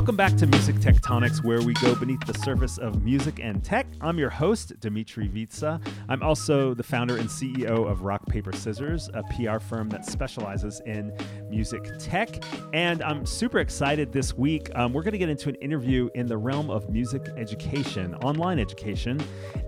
[0.00, 3.86] Welcome back to Music Tectonics, where we go beneath the surface of music and tech.
[4.00, 5.86] I'm your host, Dmitri Vitaliev.
[6.08, 10.80] I'm also the founder and CEO of Rock Paper Scissors, a PR firm that specializes
[10.86, 11.14] in
[11.50, 12.42] music tech.
[12.72, 14.70] And I'm super excited this week.
[14.74, 18.58] Um, we're going to get into an interview in the realm of music education, online
[18.58, 19.20] education.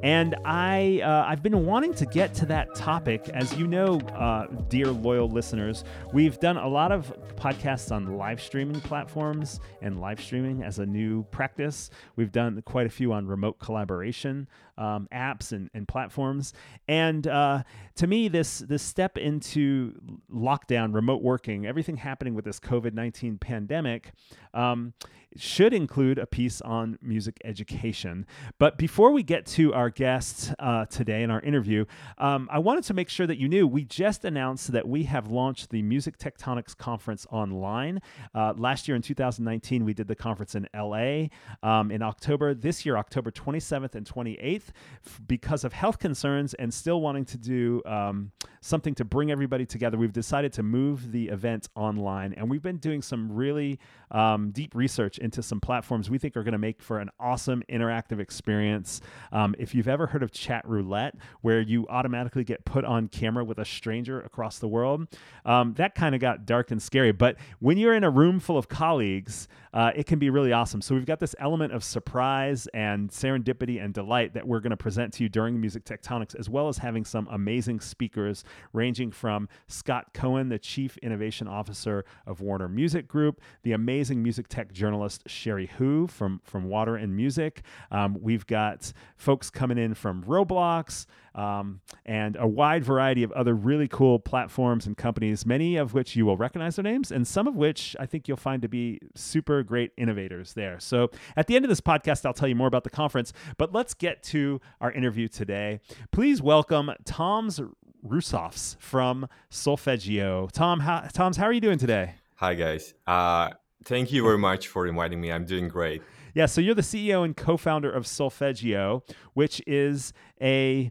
[0.02, 3.28] And I, uh, I've been wanting to get to that topic.
[3.34, 8.40] As you know, uh, dear loyal listeners, we've done a lot of podcasts on live
[8.40, 11.90] streaming platforms and live streaming as a new practice.
[12.16, 14.48] We've done quite a few on remote collaboration
[14.78, 16.54] um, apps and, and platforms.
[16.88, 17.62] And uh,
[17.96, 19.92] to me, this this step into
[20.32, 24.12] lockdown, remote working, everything happening with this COVID nineteen pandemic.
[24.54, 24.94] Um,
[25.36, 28.26] should include a piece on music education.
[28.58, 31.84] But before we get to our guests uh, today in our interview,
[32.18, 35.28] um, I wanted to make sure that you knew we just announced that we have
[35.30, 38.00] launched the Music Tectonics Conference online.
[38.34, 41.26] Uh, last year in 2019, we did the conference in LA
[41.62, 42.54] um, in October.
[42.54, 44.68] This year, October 27th and 28th,
[45.06, 49.66] f- because of health concerns and still wanting to do um, something to bring everybody
[49.66, 52.32] together, we've decided to move the event online.
[52.34, 53.78] And we've been doing some really
[54.10, 57.62] um, deep research into some platforms we think are going to make for an awesome
[57.70, 59.00] interactive experience.
[59.30, 63.44] Um, if you've ever heard of chat roulette, where you automatically get put on camera
[63.44, 65.06] with a stranger across the world,
[65.44, 67.12] um, that kind of got dark and scary.
[67.12, 70.82] But when you're in a room full of colleagues, uh, it can be really awesome.
[70.82, 74.76] So we've got this element of surprise and serendipity and delight that we're going to
[74.76, 79.48] present to you during Music Tectonics, as well as having some amazing speakers ranging from
[79.68, 85.11] Scott Cohen, the Chief Innovation Officer of Warner Music Group, the amazing music tech journalist
[85.26, 87.62] Cherie Hu from from Water and Music.
[87.90, 93.54] Um, we've got folks coming in from Roblox um, and a wide variety of other
[93.54, 97.46] really cool platforms and companies, many of which you will recognize their names, and some
[97.46, 100.78] of which I think you'll find to be super great innovators there.
[100.80, 103.72] So at the end of this podcast, I'll tell you more about the conference, but
[103.72, 105.80] let's get to our interview today.
[106.10, 107.60] Please welcome Toms
[108.06, 110.48] Rusovs from Solfeg.io.
[110.52, 112.14] Tom, how, Toms, how are you doing today?
[112.36, 112.92] Hi guys.
[113.06, 113.50] Uh,
[113.84, 115.30] thank you very much for inviting me.
[115.30, 116.02] I'm doing great.
[116.34, 119.02] Yeah, so you're the CEO and co-founder of Solfeg.io,
[119.34, 120.90] which is a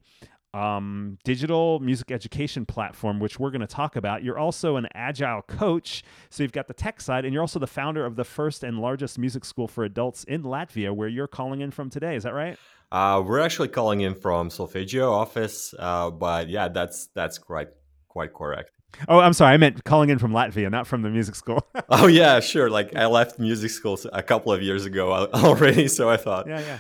[0.53, 4.24] um, digital music education platform, which we're going to talk about.
[4.24, 7.68] You're also an agile coach, so you've got the tech side, and you're also the
[7.68, 11.62] founder of the first and largest music school for adults in Latvia, where you're calling
[11.62, 12.16] in from today.
[12.16, 12.58] Is that right?
[12.91, 17.69] Uh, we're actually calling in from Solfeg.io office, uh, but yeah, that's that's quite
[18.09, 18.80] quite correct.
[19.07, 19.53] Oh, I'm sorry.
[19.53, 21.68] I meant calling in from Latvia, not from the music school.
[21.90, 22.69] oh yeah, sure.
[22.69, 26.47] Like I left music school a couple of years ago already, so I thought.
[26.47, 26.78] Yeah, yeah.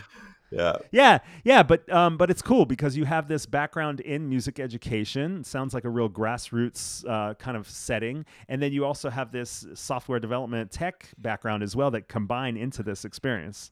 [0.51, 0.75] Yeah.
[0.91, 5.39] Yeah, yeah, but um, but it's cool because you have this background in music education.
[5.39, 9.31] It sounds like a real grassroots uh, kind of setting, and then you also have
[9.31, 13.71] this software development tech background as well that combine into this experience.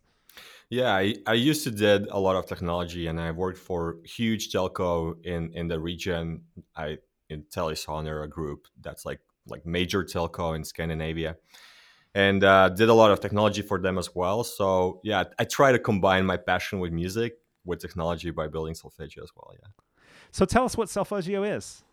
[0.69, 4.49] Yeah, I, I used to did a lot of technology, and I worked for huge
[4.49, 6.43] telco in in the region.
[6.77, 11.35] I in TeliaSonera group that's like like major telco in Scandinavia
[12.15, 14.43] and uh, did a lot of technology for them as well.
[14.43, 19.23] So yeah, I try to combine my passion with music with technology by building Solfeg.io
[19.23, 19.51] as well.
[19.53, 19.67] Yeah.
[20.31, 21.83] So tell us what Solfeg.io is.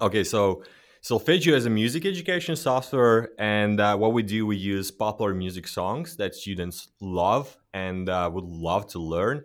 [0.00, 0.62] Okay, so
[1.02, 5.66] Solfeg.io is a music education software, and uh, what we do, we use popular music
[5.66, 9.44] songs that students love and uh, would love to learn,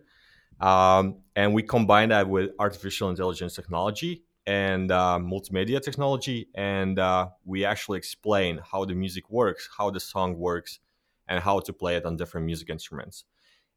[0.59, 7.27] um, and we combine that with artificial intelligence technology and uh, multimedia technology, and uh,
[7.45, 10.79] we actually explain how the music works, how the song works,
[11.27, 13.25] and how to play it on different music instruments.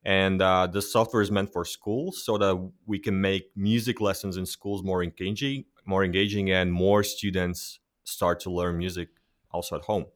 [0.04, 4.36] And uh, the software is meant for schools so that we can make music lessons
[4.36, 9.08] in schools more engaging, more engaging, and more students start to learn music
[9.50, 10.06] also at home.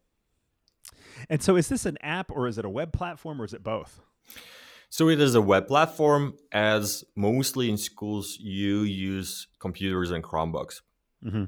[1.29, 3.63] And so, is this an app, or is it a web platform, or is it
[3.63, 4.01] both?
[4.91, 10.81] So it is a web platform, as mostly in schools you use computers and Chromebooks.
[11.25, 11.45] Mm-hmm.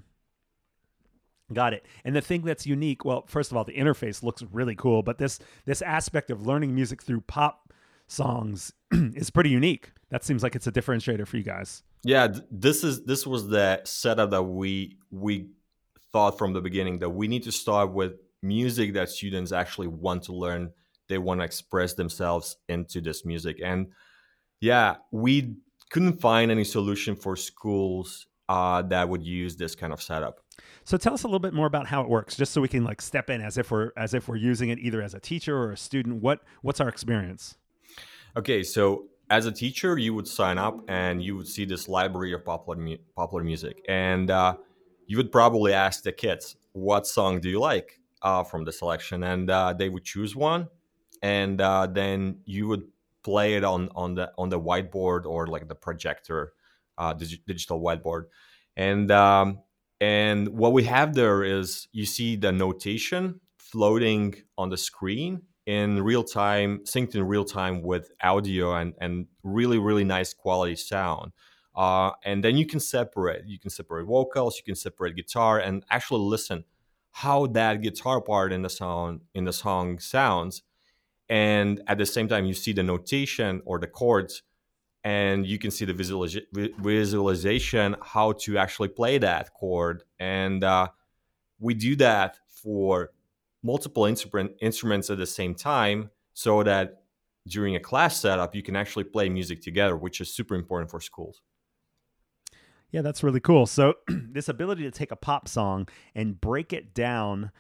[1.53, 1.85] Got it.
[2.05, 5.19] And the thing that's unique, well, first of all, the interface looks really cool, but
[5.19, 7.73] this this aspect of learning music through pop
[8.06, 9.91] songs is pretty unique.
[10.11, 11.83] That seems like it's a differentiator for you guys.
[12.05, 15.50] Yeah, this is this was the setup that we we
[16.12, 20.25] thought from the beginning that we need to start with music that students actually want
[20.25, 20.71] to learn
[21.12, 23.61] they want to express themselves into this music.
[23.62, 23.88] And
[24.61, 25.56] yeah we
[25.91, 30.41] couldn't find any solution for schools uh, that would use this kind of setup.
[30.85, 32.85] So tell us a little bit more about how it works just so we can
[32.85, 35.56] like step in as if we're as if we're using it either as a teacher
[35.56, 36.23] or a student.
[36.23, 37.56] What what's our experience?
[38.37, 42.35] Okay so as a teacher, you would sign up and you would see this library
[42.35, 44.56] of popular mu- popular music, and uh,
[45.06, 49.23] you would probably ask the kids, "What song do you like uh, from the selection?"
[49.23, 50.69] And uh, they would choose one,
[51.23, 52.85] and uh, then you would
[53.23, 56.53] play it on on the on the whiteboard or like the projector,
[56.99, 58.25] uh, dig- digital whiteboard,
[58.77, 59.61] and um,
[60.01, 66.03] and what we have there is you see the notation floating on the screen in
[66.03, 71.33] real time, synced in real time with audio and, and really, really nice quality sound.
[71.75, 73.47] Uh, and then you can separate.
[73.47, 76.65] You can separate vocals, you can separate guitar, and actually listen
[77.13, 80.63] how that guitar part in the song in the song sounds.
[81.29, 84.43] And at the same time, you see the notation or the chords,
[85.05, 86.45] and you can see the visualiza-
[86.79, 90.05] visualization how to actually play that chord.
[90.19, 90.89] And uh,
[91.59, 93.11] we do that for
[93.63, 97.03] multiple instrument, instruments at the same time so that
[97.47, 101.01] during a class setup you can actually play music together which is super important for
[101.01, 101.43] schools
[102.91, 106.95] yeah that's really cool so this ability to take a pop song and break it
[106.95, 107.51] down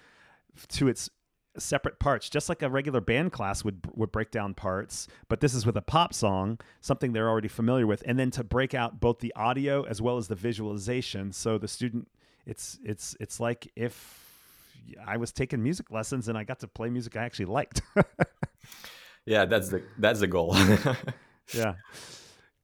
[0.68, 1.10] to its
[1.58, 5.52] separate parts just like a regular band class would would break down parts but this
[5.52, 9.00] is with a pop song something they're already familiar with and then to break out
[9.00, 12.08] both the audio as well as the visualization so the student
[12.46, 14.22] it's it's it's like if
[15.04, 17.82] I was taking music lessons and I got to play music I actually liked.
[19.26, 20.56] yeah, that's the that's the goal.
[21.54, 21.74] yeah.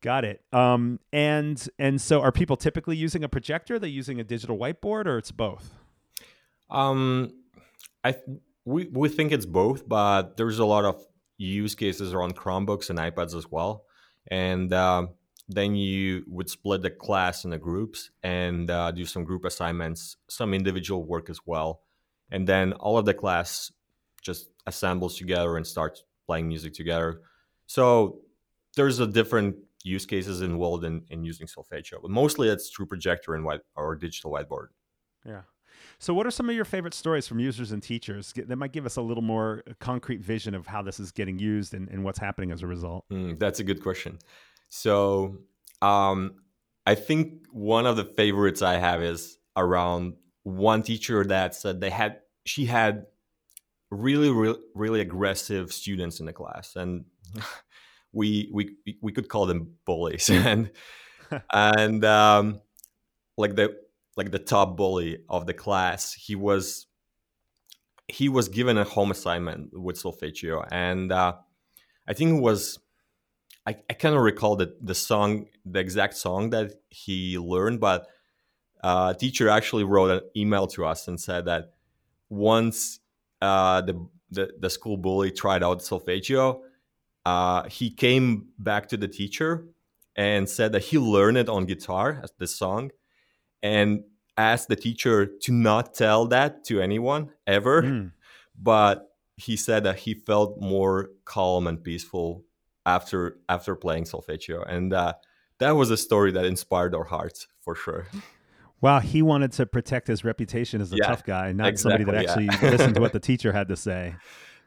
[0.01, 0.43] Got it.
[0.53, 3.75] Um, and and so are people typically using a projector?
[3.75, 5.75] Are they using a digital whiteboard or it's both?
[6.71, 7.33] Um,
[8.05, 8.15] I
[8.69, 11.05] we we think it's both, but there's a lot of
[11.37, 13.85] use cases around Chromebooks and iPads as well.
[14.31, 15.11] And um,
[15.49, 20.53] then you would split the class into groups and uh, do some group assignments, some
[20.53, 21.83] individual work as well
[22.31, 23.73] and then all of the class
[24.23, 27.21] just assembles together and starts playing music together.
[27.67, 28.21] So
[28.77, 33.35] there's a different use cases involved in, in using solfeg.io, but mostly it's through projector
[33.35, 34.69] and white or digital whiteboard.
[35.25, 35.43] Yeah.
[36.01, 38.87] So, what are some of your favorite stories from users and teachers that might give
[38.87, 42.21] us a little more concrete vision of how this is getting used and, and what's
[42.21, 43.05] happening as a result?
[43.13, 44.19] Mm, that's a good question.
[44.69, 45.39] So,
[45.83, 46.37] um,
[46.87, 50.15] I think one of the favorites I have is around
[50.45, 53.07] one teacher that said they had she had
[53.91, 57.05] really really really aggressive students in the class and
[58.13, 60.71] we we we could call them bullies and
[61.53, 62.61] and um
[63.37, 63.77] like the
[64.19, 66.13] like the top bully of the class.
[66.13, 66.87] He was
[68.09, 71.35] he was given a home assignment with solfeg.io and uh
[72.09, 72.79] i think it was
[73.67, 78.07] i, I cannot recall the, the song the exact song that he learned but
[78.83, 81.73] uh, teacher actually wrote an email to us and said that
[82.29, 83.01] once
[83.41, 86.63] uh, the, the, the school bully tried out solfeg.io,
[87.25, 89.67] uh, he came back to the teacher
[90.17, 92.91] and said that he learned it on guitar the song,
[93.63, 94.05] and
[94.37, 97.83] asked the teacher to not tell that to anyone ever.
[97.83, 98.13] Mm.
[98.61, 102.45] But he said that he felt more calm and peaceful
[102.85, 105.15] after after playing solfeg.io, and uh,
[105.59, 108.07] that was a story that inspired our hearts for sure.
[108.81, 112.05] Wow, he wanted to protect his reputation as a yeah, tough guy, not exactly, somebody
[112.05, 112.71] that actually yeah.
[112.71, 114.15] listened to what the teacher had to say.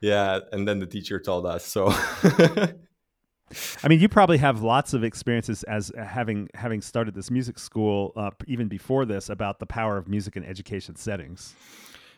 [0.01, 1.65] Yeah, and then the teacher told us.
[1.65, 1.85] So
[3.83, 7.59] I mean, you probably have lots of experiences as uh, having having started this music
[7.59, 11.56] school uh, even before this about the power of music in education settings.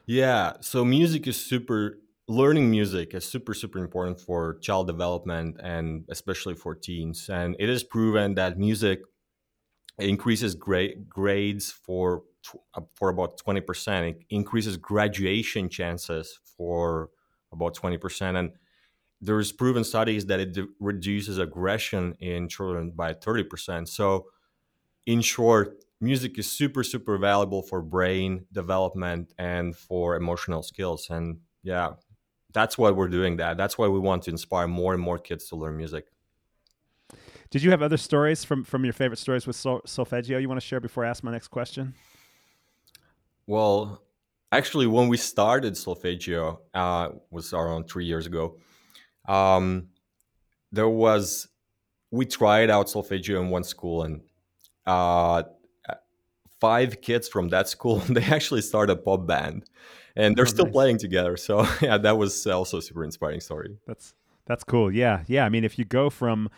[0.06, 6.06] Yeah, so music is super learning music is super super important for child development and
[6.10, 9.02] especially for teens and it is proven that music
[10.00, 12.24] increases gra- grades for
[12.96, 14.10] for about 20%.
[14.10, 17.10] It increases graduation chances for
[17.52, 18.38] about 20%.
[18.38, 18.52] And
[19.24, 23.88] there's proven studies that it reduces aggression in children by 30%.
[23.88, 24.28] So,
[25.06, 31.10] in short, music is super, super valuable for brain development and for emotional skills.
[31.10, 31.94] And yeah,
[32.54, 33.56] that's why we're doing that.
[33.56, 36.06] That's why we want to inspire more and more kids to learn music.
[37.50, 40.60] Did you have other stories from from your favorite stories with Sol- solfeg.io you want
[40.60, 41.94] to share before I ask my next question?
[43.48, 44.02] Well,
[44.52, 48.58] actually, when we started solfeg.io uh, was around three years ago.
[49.28, 49.88] Um,
[50.72, 51.48] there was
[52.12, 54.22] we tried out solfeg.io in one school, and
[54.86, 55.44] uh,
[56.60, 59.66] five kids from that school they actually started a pop band,
[60.16, 60.74] and they're oh, still nice.
[60.74, 61.38] playing together.
[61.38, 63.78] So yeah, that was also a super inspiring story.
[63.88, 64.14] That's
[64.46, 64.92] that's cool.
[64.92, 65.46] Yeah, yeah.
[65.46, 66.50] I mean, if you go from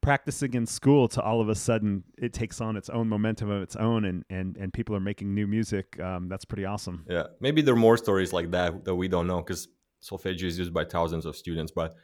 [0.00, 3.62] practicing in school to all of a sudden it takes on its own momentum of
[3.62, 7.22] its own and and, and people are making new music um, that's pretty awesome yeah
[7.40, 9.68] maybe there are more stories like that that we don't know because
[10.02, 11.94] solfeg.io is used by thousands of students but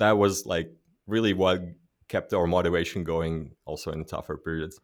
[0.00, 0.72] that was like
[1.06, 1.62] really what
[2.08, 4.80] kept our motivation going also in tougher periods.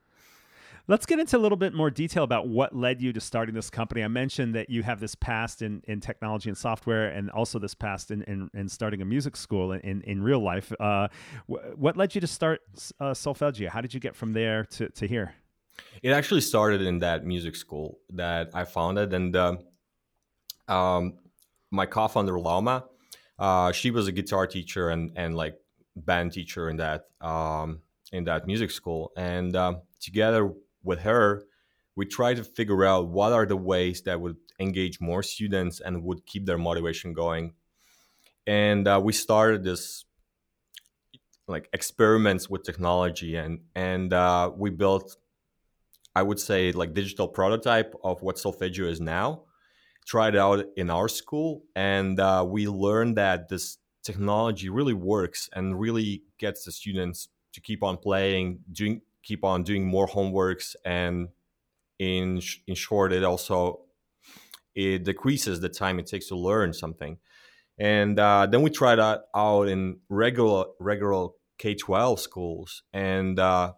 [0.88, 3.70] Let's get into a little bit more detail about what led you to starting this
[3.70, 4.04] company.
[4.04, 7.74] I mentioned that you have this past in, in technology and software, and also this
[7.74, 10.72] past in, in, in starting a music school in, in real life.
[10.78, 11.08] Uh,
[11.48, 12.60] wh- what led you to start
[13.00, 13.68] uh, Solfeg.io?
[13.68, 15.34] How did you get from there to, to here?
[16.04, 19.56] It actually started in that music school that I founded, and uh,
[20.68, 21.14] um,
[21.72, 22.84] my co-founder Lauma,
[23.38, 25.56] uh, she was a guitar teacher and and like
[25.94, 27.80] band teacher in that um,
[28.12, 30.52] in that music school, and um, together
[30.82, 31.44] with her,
[31.96, 36.02] we tried to figure out what are the ways that would engage more students and
[36.04, 37.54] would keep their motivation going.
[38.46, 40.06] And uh, we started this
[41.48, 45.16] like experiments with technology and and uh, we built
[46.14, 49.42] i would say like digital prototype of what solfeg.io is now
[50.06, 55.78] tried out in our school and uh, we learned that this technology really works and
[55.78, 61.28] really gets the students to keep on playing doing keep on doing more homeworks and
[61.98, 63.80] in in short it also
[64.76, 67.16] it decreases the time it takes to learn something.
[67.78, 73.72] And uh, then we tried that out in regular regular k-12 schools and uh,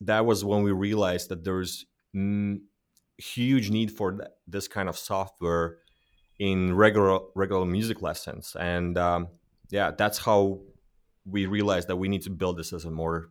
[0.00, 1.86] that was when we realized that there's
[3.18, 5.78] huge need for th- this kind of software
[6.38, 9.28] in regular regular music lessons and um,
[9.70, 10.60] yeah that's how
[11.26, 13.30] we realized that we need to build this as a more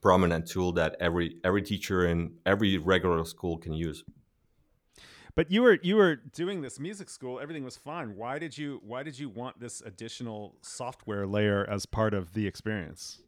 [0.00, 4.04] prominent tool that every every teacher in every regular school can use.
[5.34, 7.40] But you were you were doing this music school.
[7.40, 8.16] Everything was fine.
[8.16, 12.46] Why did you Why did you want this additional software layer as part of the
[12.46, 13.20] experience?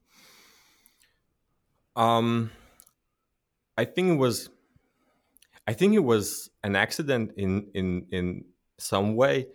[1.97, 2.51] Um,
[3.77, 4.51] I think it was.
[5.69, 8.45] I think it was an accident in in in
[8.79, 9.49] some way,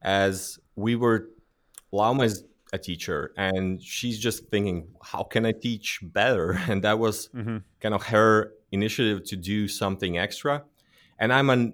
[0.00, 1.28] as we were.
[1.92, 6.98] Lauma is a teacher and she's just thinking how can i teach better and that
[7.00, 7.58] was mm-hmm.
[7.80, 10.62] kind of her initiative to do something extra
[11.18, 11.72] and i'm a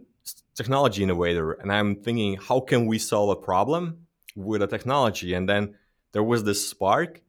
[0.55, 5.47] technology innovator and i'm thinking how can we solve a problem with a technology and
[5.47, 5.75] then
[6.13, 7.21] there was this spark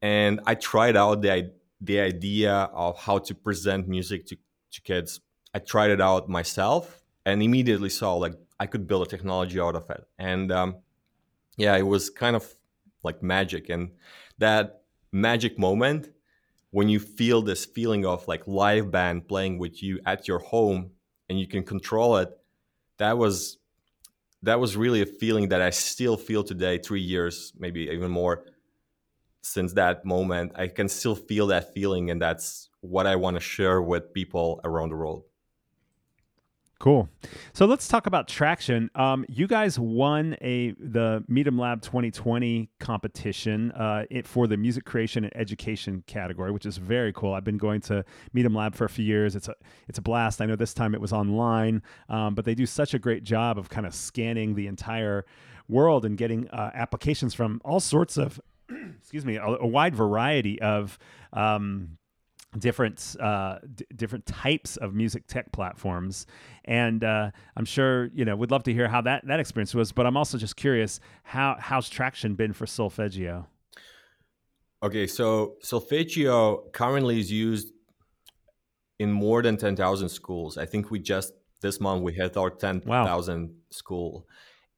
[0.00, 4.36] and i tried out the, the idea of how to present music to,
[4.70, 5.20] to kids
[5.54, 9.74] i tried it out myself and immediately saw like i could build a technology out
[9.74, 10.04] of it.
[10.18, 10.76] And um,
[11.56, 12.54] yeah it was kind of
[13.02, 13.68] like magic.
[13.68, 13.90] And
[14.38, 14.82] that
[15.12, 16.10] magic moment
[16.70, 20.90] when you feel this feeling of like live band playing with you at your home
[21.28, 22.30] and you can control it
[22.98, 23.58] that was
[24.42, 28.44] that was really a feeling that i still feel today 3 years maybe even more
[29.44, 30.52] since that moment.
[30.54, 34.60] I can still feel that feeling and that's what i want to share with people
[34.64, 35.24] around the world
[36.82, 37.08] Cool.
[37.52, 38.90] So let's talk about traction.
[38.96, 45.22] Um, you guys won a the MidemLab 2020 competition uh, it, for the music creation
[45.22, 47.34] and education category, which is very cool.
[47.34, 49.36] I've been going to MidemLab for a few years.
[49.36, 49.54] It's a
[49.86, 50.40] it's a blast.
[50.40, 53.58] I know this time it was online, um, but they do such a great job
[53.58, 55.24] of kind of scanning the entire
[55.68, 58.40] world and getting uh, applications from all sorts of
[58.98, 60.98] excuse me a, a wide variety of
[61.32, 61.96] um,
[62.58, 66.26] different uh, d- different types of music tech platforms.
[66.64, 69.92] And uh, i'm sure you know We'd love to hear how that that experience was
[69.92, 73.46] but i'm also just curious how how's traction been for solfeg.io?
[74.82, 77.72] Okay so solfeg.io currently is used
[78.98, 80.56] in more than 10000 schools.
[80.58, 83.48] I think we just this month we hit our 10000 wow.
[83.70, 84.28] school.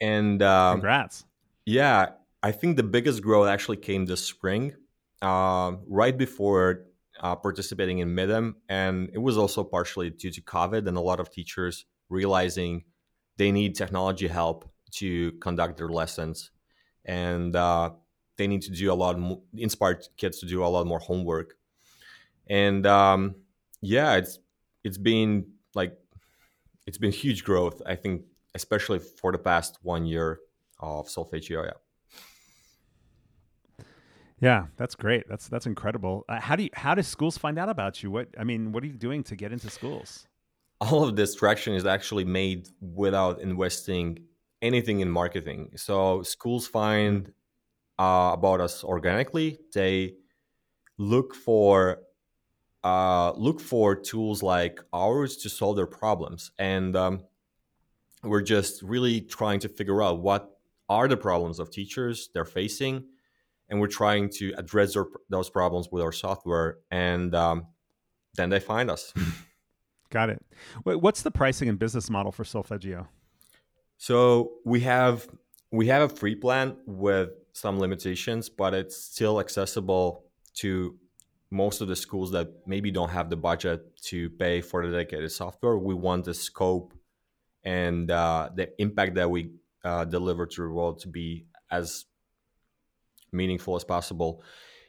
[0.01, 1.25] And um, congrats.
[1.67, 2.11] yeah
[2.43, 4.75] i think the biggest growth actually came this spring
[5.23, 6.85] uh, right before
[7.21, 11.21] uh, participating in MIDEM, and it was also partially due to COVID and a lot
[11.21, 12.85] of teachers realizing
[13.37, 16.51] they need technology help to conduct their lessons,
[17.05, 17.91] and uh,
[18.37, 21.55] they need to do a lot more, inspire kids to do a lot more homework,
[22.49, 23.35] and um,
[23.81, 24.39] yeah, it's
[24.83, 25.97] it's been like
[26.87, 27.81] it's been huge growth.
[27.87, 28.23] I think,
[28.55, 30.41] especially for the past one year
[30.81, 31.65] of Solfeg.io.
[31.65, 31.84] Yeah.
[34.45, 35.27] Yeah, that's great.
[35.27, 36.27] That's that's incredible.
[36.29, 38.11] Uh, how do you how do schools find out about you?
[38.11, 40.29] What I mean, what are you doing to get into schools?
[40.83, 44.19] All of this traction is actually made without investing
[44.61, 45.71] anything in marketing.
[45.77, 47.33] So schools find
[47.99, 49.61] uh, about us organically.
[49.73, 50.17] They
[50.99, 52.03] look for
[52.83, 57.25] uh, look for tools like ours to solve their problems, and um,
[58.23, 60.51] we're just really trying to figure out what
[60.91, 63.05] are the problems of teachers they're facing
[63.69, 67.67] and we're trying to address their, those problems with our software and um,
[68.37, 69.13] then they find us.
[70.11, 70.45] Got it.
[70.85, 73.09] What's the pricing and business model for solfeg.io?
[73.97, 75.27] So we have
[75.71, 80.97] we have a free plan with some limitations but it's still accessible to
[81.51, 85.31] most of the schools that maybe don't have the budget to pay for the dedicated
[85.31, 85.79] software.
[85.79, 86.93] We want the scope
[87.63, 89.53] and uh, the impact that we
[89.85, 92.07] uh, deliver to the world to be as
[93.35, 94.43] meaningful as possible.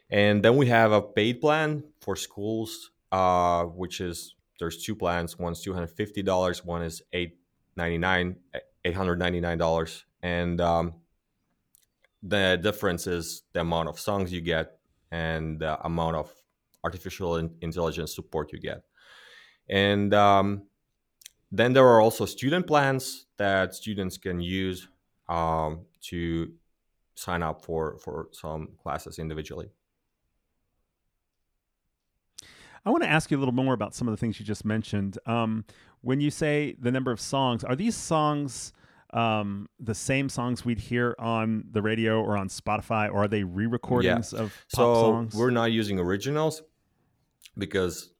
[0.08, 5.38] And then we have a paid plan for schools, uh, which is there's two plans.
[5.38, 6.64] One's two hundred fifty dollars.
[6.64, 7.38] One is eight
[7.76, 8.36] ninety nine,
[8.84, 10.94] eight hundred ninety nine dollars, and um,
[12.22, 14.78] the difference is the amount of songs you get
[15.10, 16.32] and the amount of
[16.82, 18.82] artificial intelligence support you get.
[19.68, 20.62] And um,
[21.50, 24.88] then there are also student plans that students can use
[25.28, 26.52] um, to
[27.16, 29.68] sign up for for some classes individually.
[32.84, 34.64] I want to ask you a little more about some of the things you just
[34.64, 35.18] mentioned.
[35.26, 35.64] Um,
[36.02, 38.72] when you say the number of songs, are these songs
[39.12, 43.44] um, the same songs we'd hear on the radio or on Spotify, or are they
[43.44, 44.40] re-recordings yeah.
[44.40, 45.34] of pop so songs?
[45.34, 46.62] We're not using originals
[47.56, 48.10] because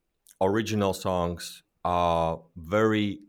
[0.41, 3.21] original songs are very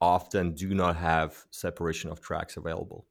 [0.00, 3.06] often do not have separation of tracks available.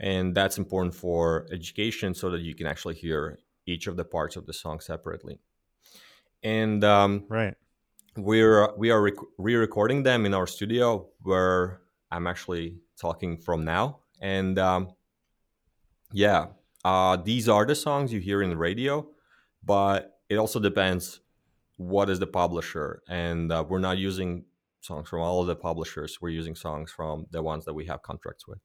[0.00, 4.36] And that's important for education so that you can actually hear each of the parts
[4.36, 5.40] of the song separately.
[6.42, 7.54] And um, right,
[8.16, 14.00] we're we are rec- re-recording them in our studio where I'm actually talking from now.
[14.20, 14.92] And um,
[16.12, 16.46] yeah,
[16.84, 19.06] uh, these are the songs you hear in the radio,
[19.64, 21.20] but it also depends
[21.76, 23.02] what is the publisher.
[23.08, 24.44] And uh, we're not using
[24.80, 26.18] songs from all of the publishers.
[26.20, 28.58] We're using songs from the ones that we have contracts with.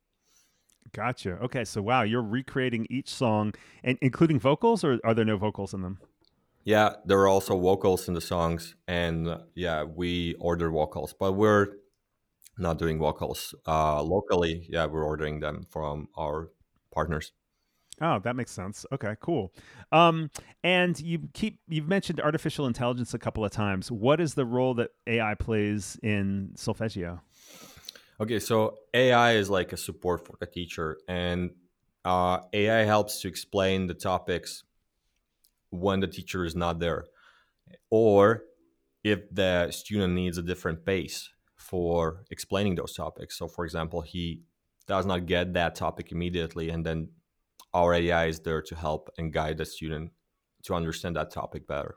[0.92, 1.38] Gotcha.
[1.44, 5.74] Okay, so wow, you're recreating each song, and including vocals, or are there no vocals
[5.74, 6.00] in them?
[6.66, 11.34] Yeah, there are also vocals in the songs, and uh, yeah, we order vocals, but
[11.34, 11.68] we're
[12.58, 14.68] not doing vocals uh, locally.
[14.70, 16.52] Yeah, we're ordering them from our
[16.94, 17.32] partners.
[18.02, 18.86] Oh, that makes sense.
[18.92, 19.54] Okay, cool.
[19.92, 20.32] Um,
[20.64, 23.92] and you keep you've mentioned artificial intelligence a couple of times.
[23.92, 27.22] What is the role that AI plays in solfeg.io?
[28.20, 31.52] Okay, so AI is like a support for the teacher, and
[32.06, 34.64] uh, AI helps to explain the topics
[35.72, 37.06] when the teacher is not there,
[37.90, 38.44] or
[39.04, 43.38] if the student needs a different pace for explaining those topics.
[43.38, 44.42] So, for example, he
[44.88, 47.10] does not get that topic immediately, and then
[47.74, 50.12] our AI is there to help and guide the student
[50.64, 51.96] to understand that topic better.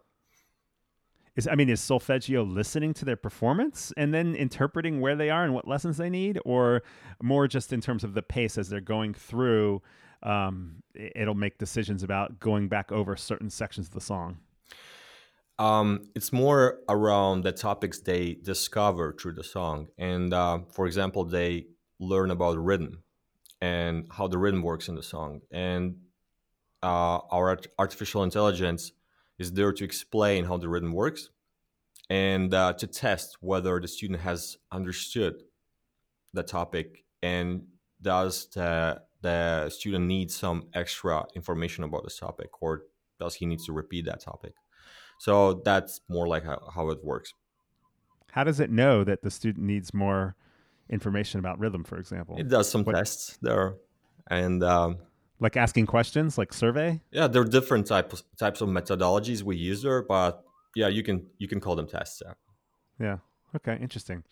[1.37, 5.45] Is I mean, is solfeg.io listening to their performance and then interpreting where they are
[5.45, 6.83] and what lessons they need, or
[7.23, 9.83] more just in terms of the pace as they're going through?
[10.23, 14.39] Um, it'll make decisions about going back over certain sections of the song.
[15.59, 21.25] Um, it's more around the topics they discover through the song, and uh, for example,
[21.25, 21.67] they
[21.99, 23.03] learn about rhythm
[23.61, 25.41] and how the rhythm works in the song.
[25.51, 25.97] And
[26.83, 28.93] uh, our art- artificial intelligence
[29.39, 31.31] is there to explain how the rhythm works
[32.09, 35.43] and uh, to test whether the student has understood
[36.33, 37.63] the topic and
[38.01, 42.83] does the, the student need some extra information about this topic or
[43.19, 44.53] does he need to repeat that topic
[45.19, 47.33] so that's more like how, how it works
[48.33, 50.37] how does it know that the student needs more
[50.91, 52.37] information about rhythm, for example?
[52.39, 53.77] It does some what, tests there,
[54.29, 54.99] and um,
[55.41, 57.01] like asking questions, like survey.
[57.11, 60.43] Yeah, there are different types types of methodologies we use there, but
[60.75, 62.23] yeah, you can you can call them tests.
[62.25, 62.35] Yeah.
[62.99, 63.17] Yeah.
[63.55, 64.25] Okay, interesting.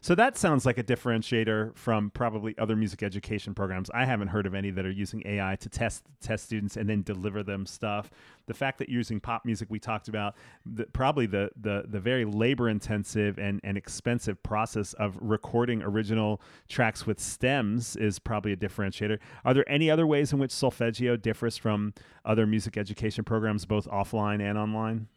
[0.00, 3.90] So that sounds like a differentiator from probably other music education programs.
[3.90, 7.02] I haven't heard of any that are using AI to test test students and then
[7.02, 8.10] deliver them stuff.
[8.46, 12.00] The fact that you're using pop music, we talked about the, probably the, the the
[12.00, 18.52] very labor intensive and, and expensive process of recording original tracks with stems is probably
[18.52, 19.18] a differentiator.
[19.44, 21.92] Are there any other ways in which solfeg.io differs from
[22.24, 25.08] other music education programs, both offline and online?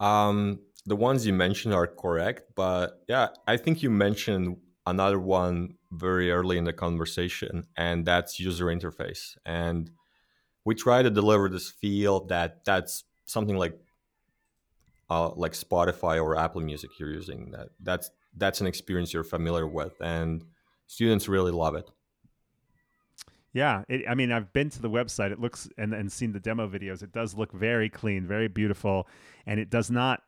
[0.00, 5.74] Um, the ones you mentioned are correct, but yeah, I think you mentioned another one
[5.92, 9.36] very early in the conversation, and that's user interface.
[9.44, 9.90] And
[10.64, 13.78] we try to deliver this feel that that's something like
[15.08, 17.50] uh, like Spotify or Apple Music you're using.
[17.50, 20.44] That that's that's an experience you're familiar with, and
[20.86, 21.90] students really love it.
[23.52, 25.32] Yeah, it, I mean, I've been to the website.
[25.32, 27.02] It looks and, and seen the demo videos.
[27.02, 29.08] It does look very clean, very beautiful,
[29.44, 30.22] and it does not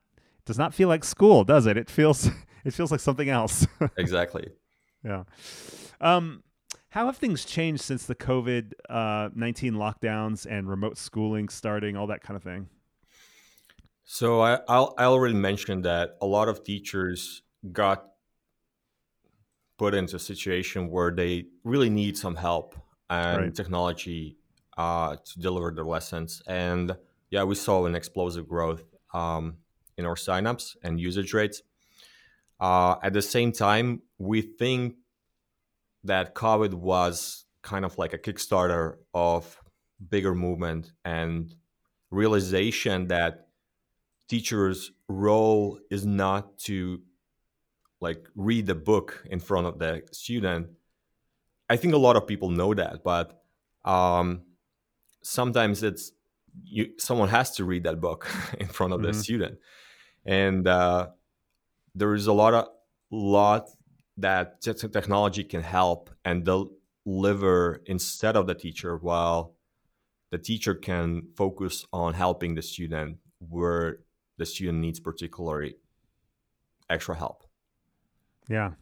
[0.47, 1.77] does not feel like school, does it?
[1.77, 2.29] It feels
[2.65, 3.67] it feels like something else.
[3.97, 4.49] exactly.
[5.05, 5.25] Yeah.
[6.01, 6.43] Um,
[6.91, 12.07] how have things changed since the COVID uh, nineteen lockdowns and remote schooling starting, all
[12.09, 12.69] that kind of thing?
[14.05, 18.05] So I I'll, I already mentioned that a lot of teachers got
[19.79, 22.77] put into a situation where they really need some help
[23.11, 23.55] and right.
[23.55, 24.37] technology
[24.77, 26.43] uh, to deliver their lessons.
[26.47, 26.97] And
[27.31, 29.57] yeah, we saw an explosive growth um,
[30.03, 31.63] in our signups and usage rates.
[32.61, 34.97] Uh, at the same time, we think
[36.05, 39.57] that COVID was kind of like a Kickstarter of
[40.11, 41.55] bigger movement and
[42.11, 43.47] realization that
[44.29, 47.01] teachers' role is not to
[48.01, 50.67] like read the book in front of the student.
[51.71, 53.43] I think a lot of people know that, but
[53.85, 54.43] um,
[55.23, 56.13] sometimes it's
[56.65, 59.13] you, someone has to read that book in front of mm-hmm.
[59.13, 59.59] the student,
[60.25, 61.09] and uh,
[61.95, 62.69] there is a lot of
[63.11, 63.69] lot
[64.17, 69.55] that technology can help and deliver instead of the teacher, while
[70.31, 73.99] the teacher can focus on helping the student where
[74.39, 75.77] the student needs particularly
[76.89, 77.45] extra help.
[78.49, 78.73] Yeah.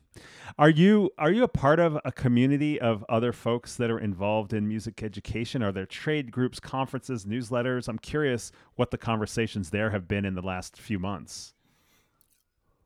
[0.59, 4.53] Are you are you a part of a community of other folks that are involved
[4.53, 5.63] in music education?
[5.63, 7.89] Are there trade groups, conferences, newsletters?
[7.89, 11.55] I'm curious what the conversations there have been in the last few months.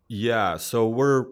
[0.08, 1.26] Yeah, so we're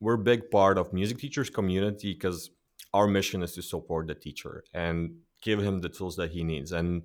[0.00, 2.50] we're a big part of music teachers community because
[2.94, 6.72] our mission is to support the teacher and give him the tools that he needs
[6.72, 7.02] and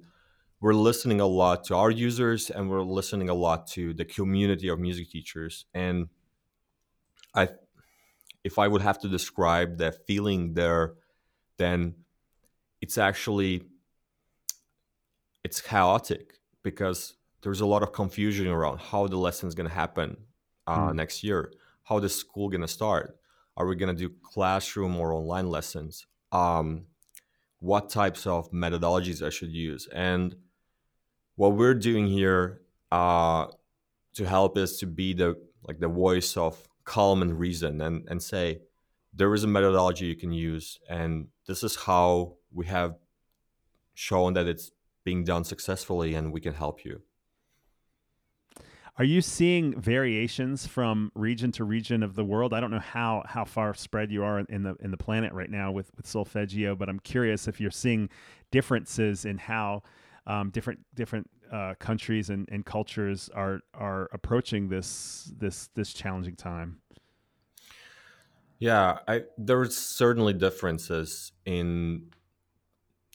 [0.60, 4.68] we're listening a lot to our users and we're listening a lot to the community
[4.68, 6.08] of music teachers and
[7.38, 7.48] i
[8.44, 10.96] if i would have to describe the feeling there
[11.58, 11.96] then
[12.82, 13.64] it's actually
[15.44, 19.74] it's chaotic because there's a lot of confusion around how the lesson is going to
[19.74, 20.18] happen
[20.66, 20.96] uh, mm.
[20.96, 21.52] next year.
[21.84, 23.18] How the school going to start?
[23.56, 26.06] Are we going to do classroom or online lessons?
[26.32, 26.86] Um,
[27.60, 29.88] what types of methodologies i should use?
[29.94, 30.36] And
[31.36, 33.48] what we're doing here uh,
[34.16, 38.24] to help is to be the like the voice of calm and reason and and
[38.24, 38.62] say
[39.14, 42.96] there is a methodology you can use and this is how we have
[43.94, 44.72] shown that it's
[45.04, 47.02] being done successfully and we can help you
[48.98, 52.52] are you seeing variations from region to region of the world?
[52.52, 55.52] I don't know how how far spread you are in the in the planet right
[55.52, 58.10] now with with Solfeg.io, but I'm curious if you're seeing
[58.50, 59.84] differences in how
[60.28, 66.36] um, different different uh, countries and, and cultures are are approaching this this this challenging
[66.36, 66.80] time.
[68.60, 72.12] Yeah, I there's certainly differences in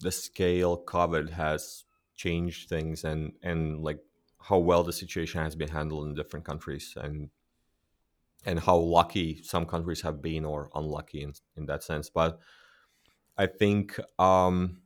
[0.00, 1.84] the scale COVID has
[2.16, 3.98] changed things and and like
[4.40, 7.28] how well the situation has been handled in different countries and
[8.44, 12.10] and how lucky some countries have been or unlucky in, in that sense.
[12.10, 12.40] But
[13.38, 14.82] I think um,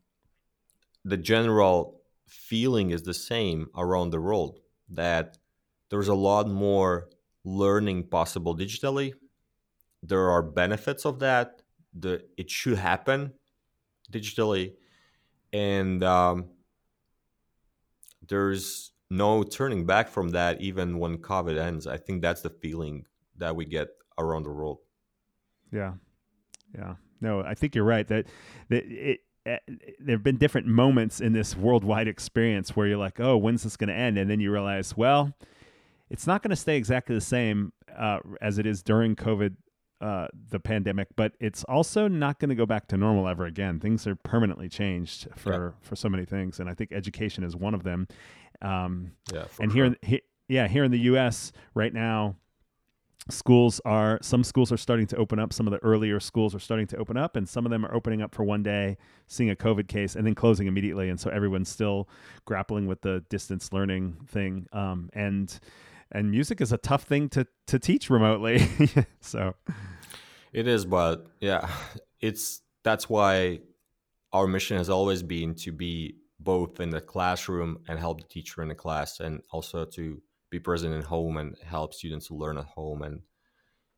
[1.04, 1.95] the general
[2.26, 5.38] feeling is the same around the world that
[5.90, 7.08] there's a lot more
[7.44, 9.12] learning possible digitally.
[10.02, 11.62] There are benefits of that
[11.98, 13.32] the it should happen
[14.12, 14.74] digitally
[15.52, 16.50] and um,
[18.28, 21.86] there's no turning back from that even when covid ends.
[21.86, 24.78] I think that's the feeling that we get around the world.
[25.72, 25.94] Yeah.
[26.74, 26.96] Yeah.
[27.20, 28.26] No i think you're right that,
[28.68, 33.37] that it there have been different moments in this worldwide experience where you're like, oh,
[33.37, 34.18] when's this going to end?
[34.18, 35.32] And then you realize, well,
[36.11, 39.54] it's not going to stay exactly the same uh, as it is during COVID,
[40.00, 43.80] uh, the pandemic, but it's also not going to go back to normal ever again.
[43.80, 45.88] Things are permanently changed for yeah.
[45.88, 48.06] for so many things, and I think education is one of them.
[48.61, 49.85] Um, yeah, and sure.
[49.85, 51.52] here, he, yeah, here in the U.S.
[51.74, 52.37] right now,
[53.28, 56.60] schools are some schools are starting to open up some of the earlier schools are
[56.60, 59.50] starting to open up and some of them are opening up for one day seeing
[59.50, 62.08] a covid case and then closing immediately and so everyone's still
[62.44, 65.58] grappling with the distance learning thing um, and
[66.12, 68.64] and music is a tough thing to to teach remotely
[69.20, 69.54] so.
[70.52, 71.68] It is but yeah
[72.20, 73.60] it's that's why
[74.32, 78.62] our mission has always been to be both in the classroom and help the teacher
[78.62, 82.64] in the class and also to be present at home and help students learn at
[82.64, 83.20] home and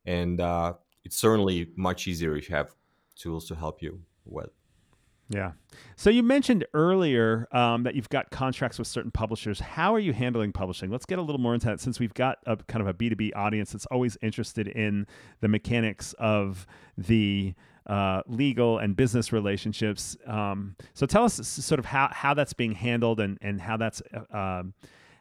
[0.04, 0.72] and uh,
[1.04, 2.74] it's certainly much easier if you have
[3.16, 4.50] tools to help you with
[5.30, 5.52] yeah.
[5.96, 9.60] So you mentioned earlier um, that you've got contracts with certain publishers.
[9.60, 10.90] How are you handling publishing?
[10.90, 13.32] Let's get a little more into that since we've got a kind of a B2B
[13.36, 15.06] audience that's always interested in
[15.40, 17.54] the mechanics of the
[17.86, 20.16] uh, legal and business relationships.
[20.26, 24.00] Um, so tell us sort of how, how that's being handled and, and how that's
[24.14, 24.72] uh, um,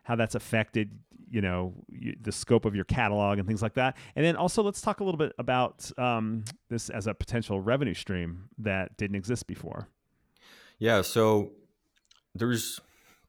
[0.03, 0.97] how that's affected
[1.29, 1.73] you know
[2.21, 3.97] the scope of your catalog and things like that.
[4.15, 7.93] And then also let's talk a little bit about um, this as a potential revenue
[7.93, 9.89] stream that didn't exist before.
[10.79, 11.51] Yeah so
[12.35, 12.79] there's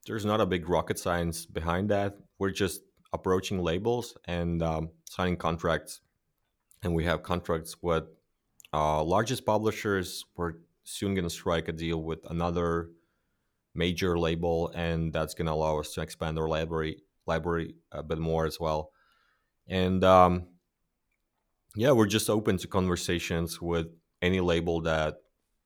[0.05, 2.17] there's not a big rocket science behind that.
[2.37, 2.81] We're just
[3.13, 6.01] approaching labels and um, signing contracts.
[6.83, 8.05] And we have contracts with
[8.73, 10.25] uh, largest publishers.
[10.35, 12.89] We're soon going to strike a deal with another
[13.75, 16.97] major label, and that's going to allow us to expand our library
[17.33, 18.91] library a bit more as well.
[19.67, 20.47] And um,
[21.75, 23.87] yeah, we're just open to conversations with
[24.21, 25.15] any label that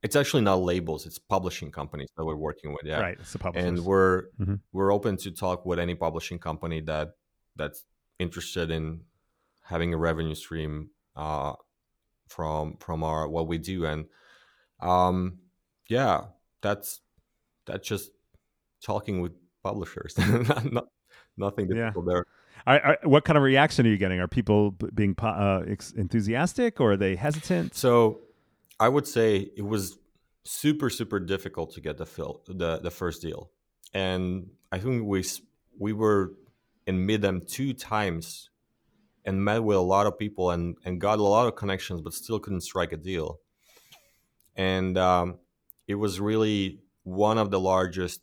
[0.03, 2.85] it's actually not labels; it's publishing companies that we're working with.
[2.85, 3.17] Yeah, right.
[3.19, 3.67] It's the publishers.
[3.79, 4.59] and we're Mhm.
[4.73, 7.07] we're open to talk with any publishing company that
[7.55, 7.85] that's
[8.19, 9.01] interested in
[9.61, 11.53] having a revenue stream uh,
[12.27, 14.05] from from our what we do and
[14.81, 15.39] um,
[15.87, 16.25] yeah
[16.61, 16.99] that's
[17.65, 18.11] that's just
[18.81, 19.31] talking with
[19.63, 20.17] publishers
[20.49, 20.87] not, not
[21.37, 21.75] nothing Yeah.
[21.85, 22.25] difficult there
[22.65, 24.19] Are, are, what kind of reaction are you getting?
[24.19, 25.63] Are people being uh,
[25.95, 27.75] enthusiastic or are they hesitant?
[27.75, 28.19] so
[28.79, 29.97] i would say it was
[30.43, 33.49] super super difficult to get the fill the the first deal
[33.93, 35.23] and i think we
[35.79, 36.33] we were
[36.85, 38.49] in MIDEM two times
[39.25, 42.13] and met with a lot of people and and got a lot of connections but
[42.13, 43.39] still couldn't strike a deal
[44.55, 45.39] and um,
[45.87, 48.21] it was really one of the largest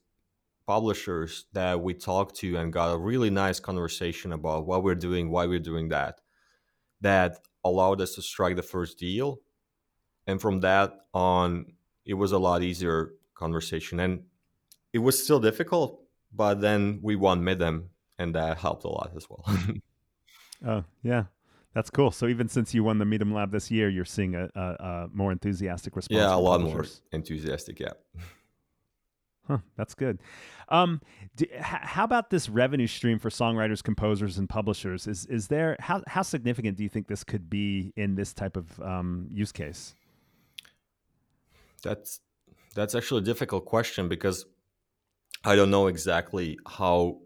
[0.75, 5.25] publishers that we talked to and got a really nice conversation about what we're doing
[5.35, 6.21] why we're doing that
[7.01, 7.31] that
[7.65, 9.41] allowed us to strike the first deal
[10.29, 11.67] and from that on
[12.05, 12.99] it was a lot easier
[13.35, 14.23] conversation and
[14.93, 15.91] it was still difficult
[16.33, 17.77] but then we won midem
[18.21, 19.45] and that helped a lot as well
[20.67, 21.25] Oh, yeah.
[21.75, 22.11] That's cool.
[22.11, 25.33] So even since you won the MidemLab this year, you're seeing a, a, a more
[25.33, 26.21] enthusiastic response.
[26.21, 27.95] yeah a lot more enthusiastic yeah
[29.51, 30.21] Huh, that's good.
[30.69, 31.01] Um,
[31.35, 35.09] d h- how about this revenue stream for songwriters, composers, and publishers?
[35.09, 38.57] Is is there how how significant do you think this could be in this type
[38.57, 39.97] of um, use case?
[41.83, 42.21] That's
[42.77, 44.47] that's actually a difficult question because
[45.45, 47.19] I don't know exactly how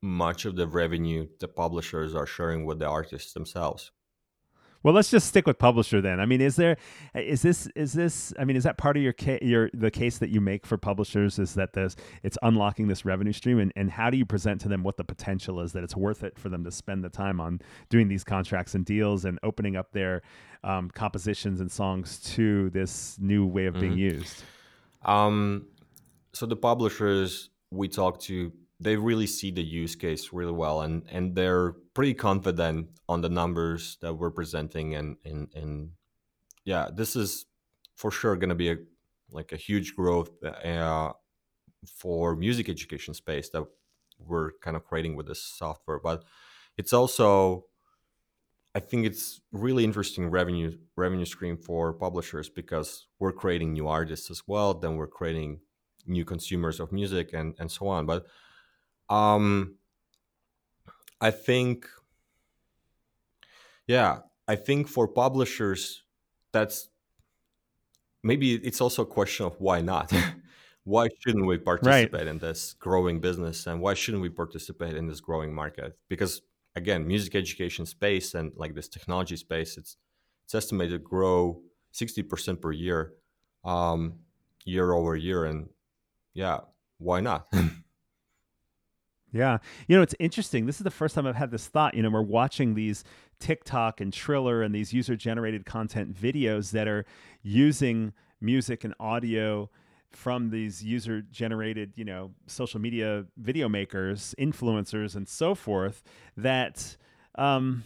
[0.00, 3.90] much of the revenue the publishers are sharing with the artists themselves.
[4.82, 6.20] Well, let's just stick with publisher then.
[6.20, 6.76] I mean, is there
[7.14, 10.18] is this is this I mean, is that part of your ca- your the case
[10.18, 13.90] that you make for publishers is that this it's unlocking this revenue stream and, and
[13.90, 16.48] how do you present to them what the potential is that it's worth it for
[16.48, 20.22] them to spend the time on doing these contracts and deals and opening up their
[20.64, 24.42] um, compositions and songs to this new way of being used?
[25.04, 25.66] Um,
[26.32, 31.04] so the publishers we talk to, they really see the use case really well, and
[31.10, 35.90] and they're pretty confident on the numbers that we're presenting, and and and
[36.64, 37.46] yeah, this is
[37.96, 38.76] for sure going to be a
[39.30, 41.12] like a huge growth uh,
[41.86, 43.64] for music education space that
[44.18, 46.24] we're kind of creating with this software, but
[46.76, 47.66] it's also
[48.74, 54.30] I think it's really interesting revenue revenue stream for publishers because we're creating new artists
[54.30, 54.74] as well.
[54.74, 55.60] Then we're creating
[56.06, 58.06] new consumers of music and and so on.
[58.06, 58.26] But
[59.08, 59.76] um,
[61.20, 61.88] I think,
[63.86, 66.02] yeah, I think for publishers,
[66.52, 66.88] that's
[68.22, 70.12] maybe it's also a question of why not.
[70.84, 75.20] why shouldn't we participate in this growing business, and why shouldn't we participate in this
[75.20, 75.98] growing market?
[76.08, 76.42] Because
[76.76, 79.96] again, music education space and like this technology space, it's
[80.44, 81.60] it's estimated to grow
[81.92, 83.12] sixty percent per year,
[83.64, 84.20] um,
[84.64, 85.68] year over year, and
[86.34, 86.60] yeah,
[86.98, 87.52] why not?
[89.32, 89.58] Yeah.
[89.86, 90.66] You know, it's interesting.
[90.66, 91.94] This is the first time I've had this thought.
[91.94, 93.04] You know, we're watching these
[93.40, 97.04] TikTok and Triller and these user generated content videos that are
[97.42, 99.70] using music and audio
[100.10, 106.02] from these user generated, you know, social media video makers, influencers, and so forth
[106.36, 106.96] that,
[107.34, 107.84] um,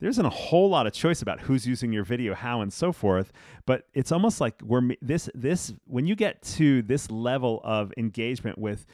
[0.00, 2.92] there isn't a whole lot of choice about who's using your video, how, and so
[2.92, 3.32] forth.
[3.66, 8.58] But it's almost like we're this this when you get to this level of engagement
[8.58, 8.86] with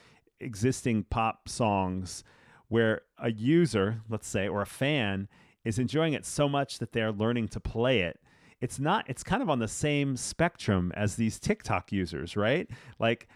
[0.45, 2.25] existing pop songs,
[2.69, 5.29] where a user, let's say, or a fan
[5.65, 8.21] is enjoying it so much that they're learning to play it.
[8.61, 9.05] It's not.
[9.09, 12.69] It's kind of on the same spectrum as these TikTok users, right?
[12.99, 13.29] Like,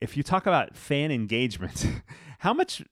[0.00, 1.86] if you talk about fan engagement,
[2.38, 2.82] how much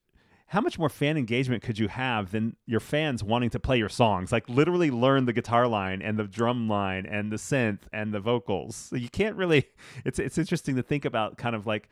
[0.53, 3.89] how much more fan engagement could you have than your fans wanting to play your
[3.89, 8.13] songs like literally learn the guitar line and the drum line and the synth and
[8.13, 9.65] the vocals so you can't really
[10.05, 11.89] it's it's interesting to think about kind of like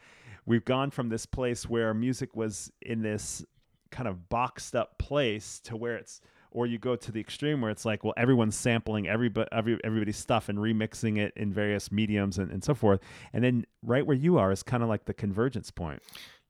[0.47, 3.45] we've gone from this place where music was in this
[3.91, 6.21] kind of boxed up place to where it's
[6.53, 10.17] or you go to the extreme where it's like well everyone's sampling everybody every, everybody's
[10.17, 13.01] stuff and remixing it in various mediums and, and so forth
[13.33, 16.01] and then right where you are is kind of like the convergence point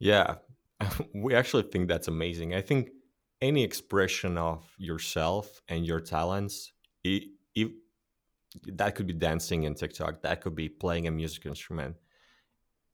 [0.01, 0.37] Yeah,
[1.15, 2.55] we actually think that's amazing.
[2.55, 2.91] I think
[3.41, 6.73] any expression of yourself and your talents,
[7.05, 7.25] it,
[7.55, 7.71] it,
[8.67, 11.97] that could be dancing in TikTok, that could be playing a music instrument.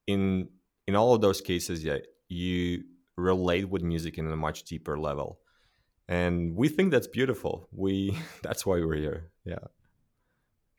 [0.07, 0.49] In
[0.87, 2.85] in all of those cases, yeah, you
[3.17, 5.41] relate with music in a much deeper level,
[6.09, 7.69] and we think that's beautiful.
[7.73, 9.31] We that's why we're here.
[9.45, 9.59] Yeah.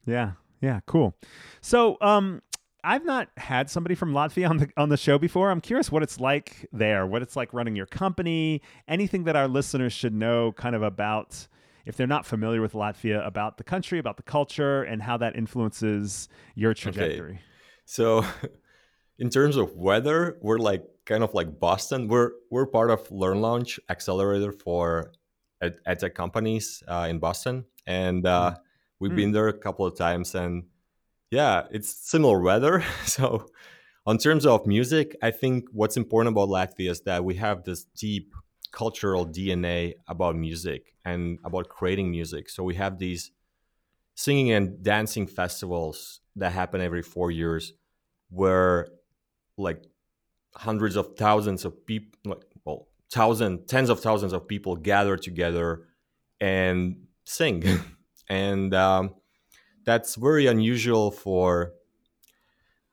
[0.05, 1.15] Yeah, yeah, cool.
[1.59, 2.41] So, um,
[2.83, 5.51] I've not had somebody from Latvia on the on the show before.
[5.51, 9.47] I'm curious what it's like there, what it's like running your company, anything that our
[9.47, 11.47] listeners should know kind of about
[11.85, 15.35] if they're not familiar with Latvia about the country, about the culture and how that
[15.35, 17.31] influences your trajectory.
[17.31, 17.41] Okay.
[17.85, 18.25] So
[19.19, 22.07] in terms of weather, we're like kind of like Boston.
[22.07, 25.11] We're we're part of Learn Launch Accelerator for
[25.61, 28.57] ed- edtech companies uh, in Boston, and uh, mm.
[28.99, 29.15] we've mm.
[29.15, 30.35] been there a couple of times.
[30.35, 30.65] And
[31.31, 32.83] yeah, it's similar weather.
[33.05, 33.47] so,
[34.05, 37.85] on terms of music, I think what's important about Latvia is that we have this
[37.95, 38.33] deep
[38.71, 42.49] cultural DNA about music and about creating music.
[42.49, 43.31] So we have these
[44.15, 47.73] singing and dancing festivals that happen every four years,
[48.29, 48.87] where
[49.57, 49.83] like
[50.55, 55.83] hundreds of thousands of people, like, well, thousand, tens of thousands of people gather together
[56.39, 57.63] and sing,
[58.29, 59.15] and um,
[59.85, 61.73] that's very unusual for.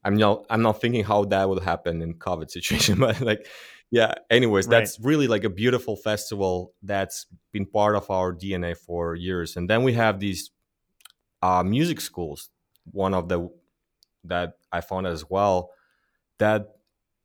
[0.06, 0.44] I'm not.
[0.50, 3.46] I'm not thinking how that would happen in COVID situation, but like,
[3.90, 4.14] yeah.
[4.30, 4.80] Anyways, right.
[4.80, 9.68] that's really like a beautiful festival that's been part of our DNA for years, and
[9.68, 10.50] then we have these
[11.42, 12.50] uh, music schools.
[12.90, 13.48] One of the
[14.24, 15.70] that I found as well
[16.38, 16.76] that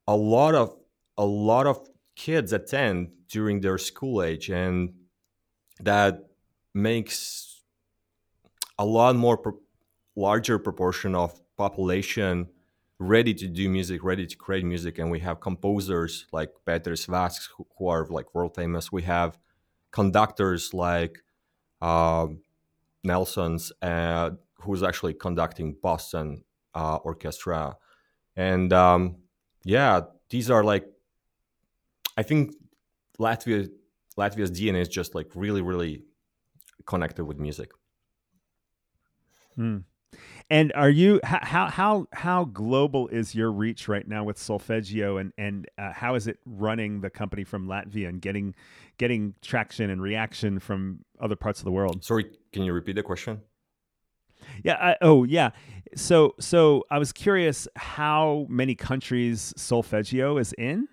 [0.07, 0.75] a lot of
[1.17, 4.93] a lot of kids attend during their school age and
[5.79, 6.29] that
[6.73, 7.61] makes
[8.77, 9.59] a lot more pro-
[10.15, 12.47] larger proportion of population
[12.99, 14.99] ready to do music ready to create music.
[14.99, 18.91] And we have composers like Peters Vasks who, are like world famous.
[18.91, 19.37] We have
[19.91, 21.19] conductors like
[21.81, 22.27] uh,
[23.03, 26.43] Nelsons uh, who's actually conducting Boston
[26.75, 27.77] uh, Orchestra
[28.39, 29.17] and um,
[29.65, 29.99] yeah,
[30.29, 30.87] these are like,
[32.15, 32.53] I think
[33.19, 33.69] Latvia
[34.17, 36.03] Latvia's DNA is just like really, really
[36.85, 37.71] connected with music.
[39.55, 39.79] Hmm.
[40.49, 45.33] And are you how how how global is your reach right now with Solfeg.io, and
[45.37, 48.55] and uh, how is it running the company from Latvia and getting
[48.97, 52.05] getting traction and reaction from other parts of the world?
[52.05, 53.41] Sorry, can you repeat the question?
[54.63, 54.77] Yeah.
[54.79, 55.51] I, oh, yeah.
[55.95, 60.87] So, so I was curious how many countries Solfeg.io is in,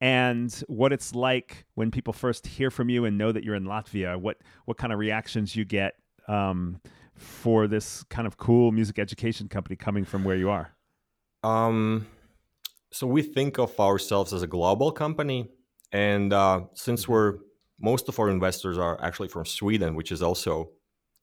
[0.00, 3.64] and what it's like when people first hear from you and know that you're in
[3.64, 4.20] Latvia.
[4.20, 5.94] What what kind of reactions you get
[6.28, 6.80] um,
[7.16, 10.72] for this kind of cool music education company coming from where you are?
[11.42, 12.06] Um,
[12.92, 15.48] so we think of ourselves as a global company,
[15.92, 17.38] and uh, since we're
[17.80, 20.70] most of our investors are actually from Sweden, which is also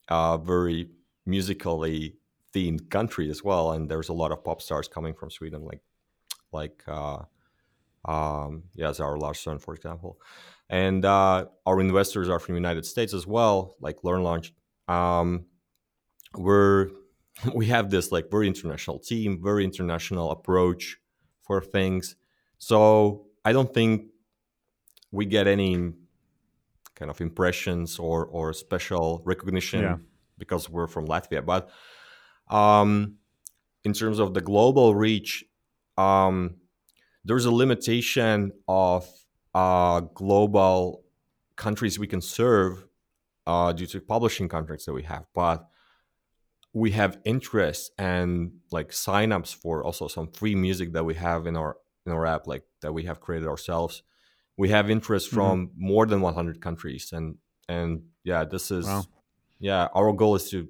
[0.08, 0.88] uh, very
[1.26, 2.16] musically
[2.54, 5.80] themed country as well, and there's a lot of pop stars coming from Sweden, like
[6.52, 7.18] like uh,
[8.04, 10.20] um, yeah, Zara Larsson, for example,
[10.68, 14.52] and uh, our investors are from United States as well, like Learn Launch.
[14.88, 15.46] Um,
[16.36, 16.90] we're
[17.54, 20.98] we have this like very international team, very international approach
[21.42, 22.16] for things.
[22.58, 24.06] So I don't think
[25.10, 25.92] we get any
[26.94, 29.96] kind of impressions or or special recognition yeah
[30.38, 31.44] because we're from Latvia.
[31.44, 31.70] But
[32.48, 33.16] um,
[33.84, 35.44] in terms of the global reach,
[35.96, 36.56] um,
[37.24, 39.08] there's a limitation of
[39.54, 41.04] uh, global
[41.56, 42.84] countries we can serve
[43.46, 45.26] uh, due to publishing contracts that we have.
[45.34, 45.66] But
[46.72, 51.56] we have interest and like signups for also some free music that we have in
[51.56, 54.02] our in our app, like that we have created ourselves.
[54.56, 55.36] We have interest mm-hmm.
[55.36, 55.86] from mm-hmm.
[55.86, 57.36] more than 100 countries, and
[57.68, 59.04] and yeah, this is wow
[59.58, 60.68] yeah, our goal is to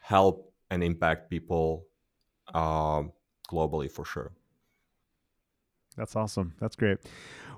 [0.00, 1.86] help and impact people
[2.54, 3.12] um,
[3.48, 4.32] globally for sure.
[5.96, 6.54] That's awesome.
[6.60, 6.98] That's great.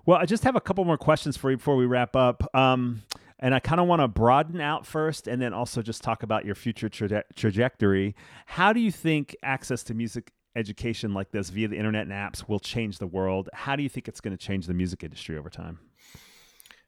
[0.04, 2.42] Well, I just have a couple more questions for you before we wrap up.
[2.54, 3.02] Um,
[3.38, 6.44] and I kind of want to broaden out first and then also just talk about
[6.44, 8.14] your future traje- trajectory.
[8.46, 12.48] How do you think access to music education like this via the internet and apps
[12.48, 13.48] will change the world?
[13.52, 15.78] How do you think it's going to change the music industry over time?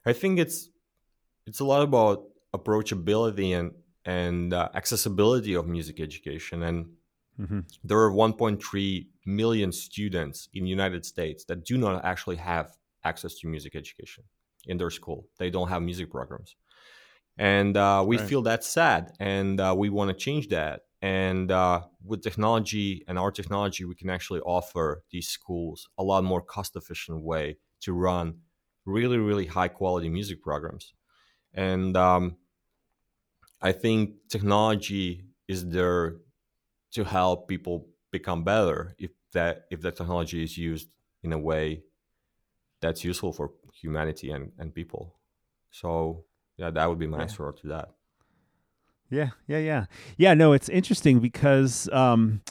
[0.05, 0.69] I think it's
[1.45, 2.23] it's a lot about
[2.57, 3.71] approachability and
[4.05, 6.63] and uh, accessibility of music education.
[6.63, 6.85] And
[7.39, 7.61] mm-hmm.
[7.83, 13.33] there are 1.3 million students in the united states that do not actually have access
[13.39, 14.23] to music education
[14.67, 15.27] in their school.
[15.39, 16.55] They don't have music programs.
[17.37, 18.27] And uh, we right.
[18.27, 20.81] feel that's sad and uh, we want to change that.
[21.01, 26.23] And uh, with technology and our technology we can actually offer these schools a lot
[26.23, 28.35] more cost efficient way to run
[28.85, 30.93] really really high quality music programs.
[31.53, 32.37] And um,
[33.61, 36.17] I think technology is there
[36.93, 40.87] to help people become better if that if that technology is used
[41.23, 41.83] in a way
[42.81, 45.15] that's useful for humanity and, and people.
[45.71, 46.25] So
[46.57, 47.23] yeah, that would be my yeah.
[47.23, 47.89] answer to that.
[49.09, 49.85] Yeah, yeah, yeah,
[50.17, 50.33] yeah.
[50.33, 52.41] No, it's interesting because um,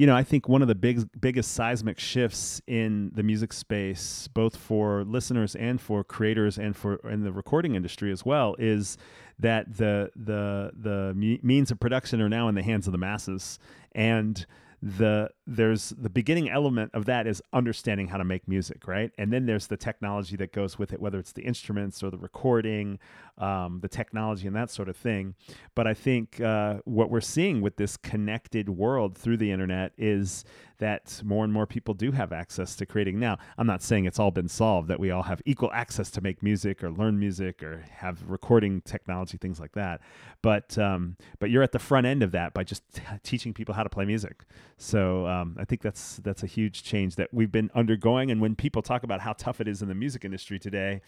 [0.00, 4.28] you know, I think one of the big biggest seismic shifts in the music space,
[4.32, 8.96] both for listeners and for creators and for in the recording industry as well, is
[9.38, 13.58] that the the the means of production are now in the hands of the masses.
[13.92, 14.46] And
[14.80, 19.32] the there's the beginning element of that is understanding how to make music right and
[19.32, 23.00] then there's the technology that goes with it whether it's the instruments or the recording
[23.38, 25.34] um, the technology and that sort of thing
[25.74, 30.44] but i think uh, what we're seeing with this connected world through the internet is
[30.80, 33.38] that more and more people do have access to creating now.
[33.56, 36.42] I'm not saying it's all been solved, that we all have equal access to make
[36.42, 40.00] music or learn music or have recording technology, things like that.
[40.42, 43.74] But um, but you're at the front end of that by just t- teaching people
[43.74, 44.44] how to play music.
[44.78, 48.30] So um, I think that's that's a huge change that we've been undergoing.
[48.30, 51.02] And when people talk about how tough it is in the music industry today,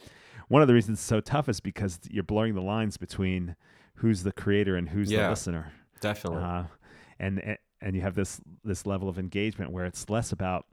[0.49, 3.57] one of the reasons it's so tough is because you're blurring the lines between
[3.97, 5.73] who's the creator and who's yeah, the listener.
[6.01, 6.43] Definitely.
[6.43, 6.65] Uh,
[7.19, 10.67] and and you have this this level of engagement where it's less about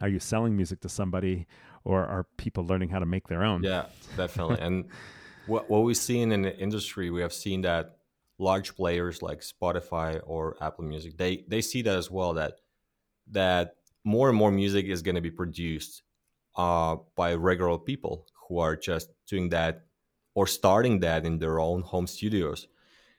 [0.00, 1.46] are you selling music to somebody
[1.84, 4.88] or are people learning how to make their own yeah definitely and
[5.46, 7.96] what, what we've seen in the industry we have seen that
[8.38, 12.54] large players like spotify or apple music they they see that as well that
[13.32, 13.74] that
[14.04, 16.02] more and more music is going to be produced
[16.56, 19.82] uh, by regular people who are just doing that
[20.34, 22.68] or starting that in their own home studios.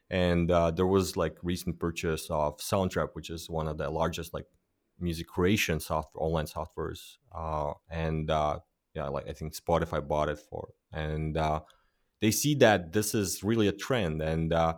[0.10, 4.34] And uh, there was like recent purchase of Soundtrap, which is one of the largest
[4.34, 4.46] like
[5.00, 8.60] music creation software online softwares, uh, and uh,
[8.94, 11.62] yeah, like I think Spotify bought it for, and uh,
[12.22, 14.76] they see that this is really a trend, and uh,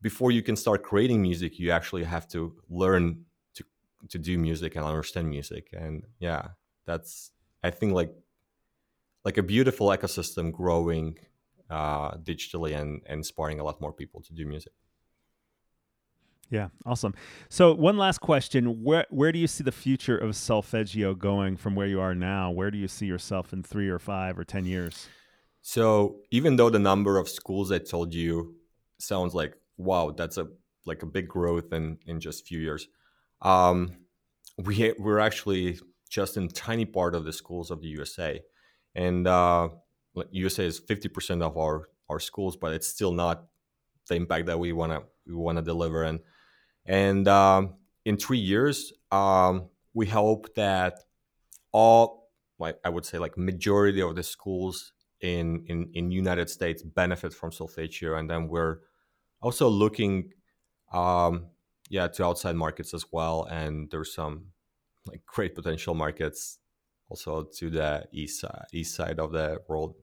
[0.00, 3.25] before you can start creating music, you actually have to learn
[4.10, 6.48] to do music and understand music, and yeah,
[6.86, 7.32] that's
[7.62, 8.12] I think like
[9.24, 11.18] like a beautiful ecosystem growing
[11.68, 14.72] uh, digitally and, and inspiring a lot more people to do music.
[16.48, 17.14] Yeah, awesome.
[17.48, 21.74] So one last question: where where do you see the future of Solfeg.io going from
[21.74, 22.52] where you are now?
[22.52, 25.08] Where do you see yourself in three or five or ten years?
[25.60, 28.54] So even though the number of schools I told you
[28.98, 30.46] sounds like wow, that's a
[30.84, 32.86] like a big growth in in just few years,
[33.42, 33.96] um,
[34.58, 35.78] we we're actually
[36.08, 38.40] just in tiny part of the schools of the USA,
[38.94, 39.68] and uh,
[40.30, 43.46] USA is 50% of our our schools, but it's still not
[44.08, 46.04] the impact that we want to we want to deliver.
[46.04, 46.20] And
[46.84, 47.74] and um,
[48.04, 51.00] in three years, um, we hope that
[51.72, 56.82] all like I would say like majority of the schools in in in United States
[56.82, 58.78] benefit from solfeg.io, and then we're
[59.42, 60.32] also looking
[60.92, 61.46] um,
[61.88, 63.44] yeah to outside markets as well.
[63.44, 64.46] And there's some
[65.06, 66.58] like great potential markets
[67.08, 69.94] also to the east side, east side of the world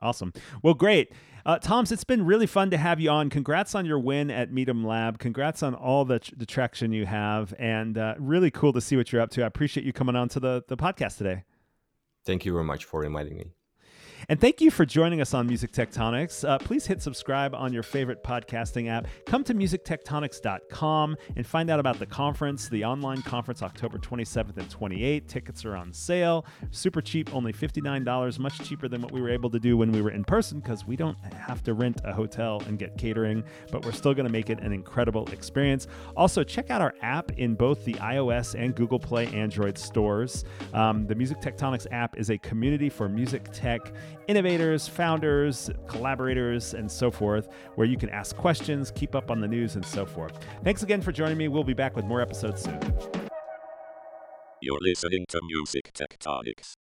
[0.00, 0.32] Awesome.
[0.62, 1.12] Well, great.
[1.44, 3.30] Uh, Toms, it's been really fun to have you on.
[3.30, 5.18] Congrats on your win at MidemLab.
[5.18, 8.96] Congrats on all the, tr- the traction you have, and uh, really cool to see
[8.96, 9.42] what you're up to.
[9.42, 11.44] I appreciate you coming on to the, the podcast today.
[12.24, 13.46] Thank you very much for inviting me.
[14.28, 16.48] And thank you for joining us on Music Tectonics.
[16.48, 19.06] Uh, please hit subscribe on your favorite podcasting app.
[19.26, 24.68] Come to musictectonics.com and find out about the conference, the online conference, October 27th and
[24.68, 25.26] 28th.
[25.26, 29.50] Tickets are on sale, super cheap, only $59, much cheaper than what we were able
[29.50, 32.62] to do when we were in person because we don't have to rent a hotel
[32.66, 35.86] and get catering, but we're still going to make it an incredible experience.
[36.16, 40.44] Also, check out our app in both the iOS and Google Play Android stores.
[40.74, 43.92] Um, the Music Tectonics app is a community for music tech
[44.28, 49.48] innovators, founders, collaborators, and so forth, where you can ask questions, keep up on the
[49.48, 50.38] news, and so forth.
[50.64, 51.48] Thanks again for joining me.
[51.48, 52.80] We'll be back with more episodes soon.
[54.62, 56.74] You're listening to Music Tectonics.